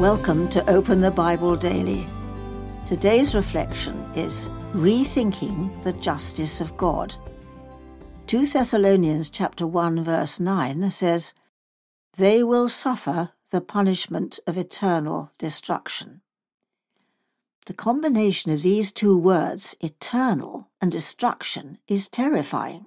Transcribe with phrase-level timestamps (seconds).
[0.00, 2.06] Welcome to Open the Bible Daily.
[2.86, 7.14] Today's reflection is Rethinking the Justice of God.
[8.26, 11.34] 2 Thessalonians chapter 1 verse 9 says,
[12.16, 16.22] They will suffer the punishment of eternal destruction.
[17.66, 22.86] The combination of these two words, eternal and destruction, is terrifying.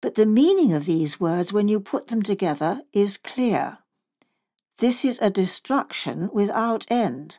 [0.00, 3.78] But the meaning of these words, when you put them together, is clear.
[4.78, 7.38] This is a destruction without end.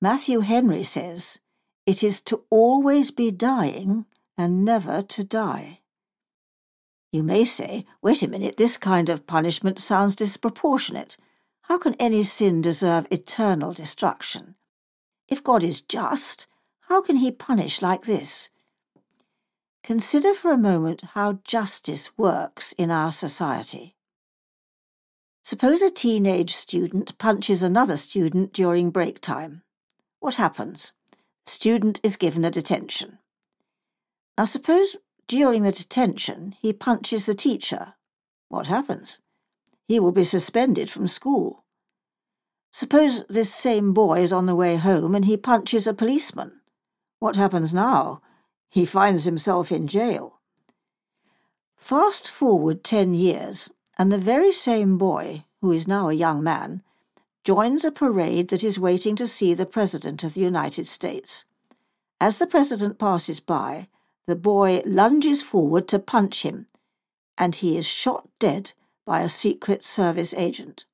[0.00, 1.38] Matthew Henry says,
[1.86, 4.06] It is to always be dying
[4.38, 5.80] and never to die.
[7.12, 11.18] You may say, Wait a minute, this kind of punishment sounds disproportionate.
[11.62, 14.54] How can any sin deserve eternal destruction?
[15.28, 16.46] If God is just,
[16.88, 18.50] how can he punish like this?
[19.82, 23.96] Consider for a moment how justice works in our society.
[25.44, 29.62] Suppose a teenage student punches another student during break time.
[30.20, 30.92] What happens?
[31.46, 33.18] Student is given a detention.
[34.38, 37.94] Now suppose during the detention he punches the teacher.
[38.48, 39.18] What happens?
[39.88, 41.64] He will be suspended from school.
[42.70, 46.60] Suppose this same boy is on the way home and he punches a policeman.
[47.18, 48.22] What happens now?
[48.70, 50.40] He finds himself in jail.
[51.76, 53.70] Fast forward ten years,
[54.02, 56.82] and the very same boy, who is now a young man,
[57.44, 61.44] joins a parade that is waiting to see the President of the United States.
[62.20, 63.86] As the President passes by,
[64.26, 66.66] the boy lunges forward to punch him,
[67.38, 68.72] and he is shot dead
[69.06, 70.84] by a Secret Service agent.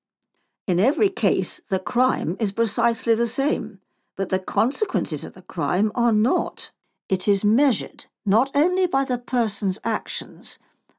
[0.67, 3.79] In every case, the crime is precisely the same,
[4.17, 6.73] but the consequences of the crime are not.
[7.09, 10.59] It is measured not only by the person's actions,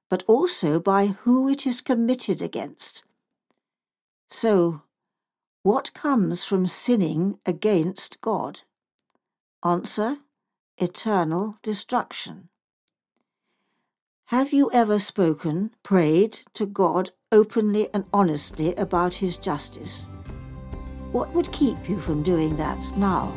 [0.09, 3.03] but also by who it is committed against.
[4.27, 4.81] So,
[5.63, 8.61] what comes from sinning against God?
[9.63, 10.17] Answer
[10.77, 12.49] Eternal destruction.
[14.27, 20.07] Have you ever spoken, prayed to God openly and honestly about His justice?
[21.11, 23.35] What would keep you from doing that now?